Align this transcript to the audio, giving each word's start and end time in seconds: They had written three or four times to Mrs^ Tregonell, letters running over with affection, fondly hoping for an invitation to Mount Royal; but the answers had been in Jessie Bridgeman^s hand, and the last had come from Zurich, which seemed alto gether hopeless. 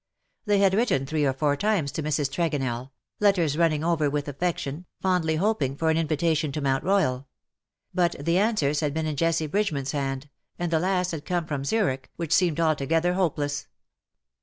They 0.45 0.57
had 0.57 0.73
written 0.73 1.05
three 1.05 1.25
or 1.27 1.33
four 1.33 1.55
times 1.55 1.91
to 1.91 2.01
Mrs^ 2.01 2.31
Tregonell, 2.31 2.89
letters 3.19 3.55
running 3.55 3.83
over 3.83 4.09
with 4.09 4.27
affection, 4.27 4.87
fondly 4.99 5.35
hoping 5.35 5.75
for 5.77 5.91
an 5.91 5.97
invitation 5.97 6.51
to 6.53 6.59
Mount 6.59 6.83
Royal; 6.83 7.27
but 7.93 8.15
the 8.19 8.39
answers 8.39 8.79
had 8.79 8.95
been 8.95 9.05
in 9.05 9.15
Jessie 9.15 9.47
Bridgeman^s 9.47 9.91
hand, 9.91 10.27
and 10.57 10.71
the 10.71 10.79
last 10.79 11.11
had 11.11 11.23
come 11.23 11.45
from 11.45 11.63
Zurich, 11.63 12.09
which 12.15 12.33
seemed 12.33 12.59
alto 12.59 12.87
gether 12.87 13.13
hopeless. 13.13 13.67